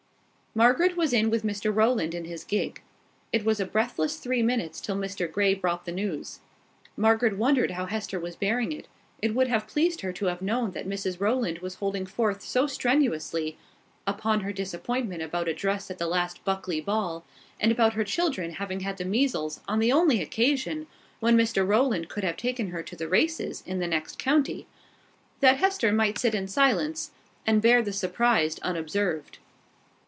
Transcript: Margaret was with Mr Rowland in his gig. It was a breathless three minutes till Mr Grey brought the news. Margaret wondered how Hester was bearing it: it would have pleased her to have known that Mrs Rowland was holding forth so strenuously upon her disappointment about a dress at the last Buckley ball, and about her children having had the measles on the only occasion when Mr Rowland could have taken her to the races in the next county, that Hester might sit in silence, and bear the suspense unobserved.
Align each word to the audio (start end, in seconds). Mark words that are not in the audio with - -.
Margaret 0.53 0.97
was 0.97 1.13
with 1.13 1.45
Mr 1.45 1.73
Rowland 1.73 2.13
in 2.13 2.25
his 2.25 2.43
gig. 2.43 2.81
It 3.31 3.45
was 3.45 3.61
a 3.61 3.65
breathless 3.65 4.17
three 4.17 4.43
minutes 4.43 4.81
till 4.81 4.97
Mr 4.97 5.31
Grey 5.31 5.53
brought 5.53 5.85
the 5.85 5.93
news. 5.93 6.41
Margaret 6.97 7.37
wondered 7.37 7.71
how 7.71 7.85
Hester 7.85 8.19
was 8.19 8.35
bearing 8.35 8.73
it: 8.73 8.89
it 9.21 9.33
would 9.33 9.47
have 9.47 9.65
pleased 9.65 10.01
her 10.01 10.11
to 10.11 10.25
have 10.25 10.41
known 10.41 10.71
that 10.71 10.89
Mrs 10.89 11.21
Rowland 11.21 11.59
was 11.59 11.75
holding 11.75 12.05
forth 12.05 12.41
so 12.41 12.67
strenuously 12.67 13.57
upon 14.05 14.41
her 14.41 14.51
disappointment 14.51 15.21
about 15.21 15.47
a 15.47 15.53
dress 15.53 15.89
at 15.89 15.99
the 15.99 16.05
last 16.05 16.43
Buckley 16.43 16.81
ball, 16.81 17.23
and 17.57 17.71
about 17.71 17.93
her 17.93 18.03
children 18.03 18.55
having 18.55 18.81
had 18.81 18.97
the 18.97 19.05
measles 19.05 19.61
on 19.69 19.79
the 19.79 19.93
only 19.93 20.21
occasion 20.21 20.85
when 21.21 21.37
Mr 21.37 21.65
Rowland 21.65 22.09
could 22.09 22.25
have 22.25 22.35
taken 22.35 22.71
her 22.71 22.83
to 22.83 22.97
the 22.97 23.07
races 23.07 23.63
in 23.65 23.79
the 23.79 23.87
next 23.87 24.19
county, 24.19 24.67
that 25.39 25.59
Hester 25.59 25.93
might 25.93 26.17
sit 26.17 26.35
in 26.35 26.49
silence, 26.49 27.11
and 27.47 27.61
bear 27.61 27.81
the 27.81 27.93
suspense 27.93 28.59
unobserved. 28.63 29.37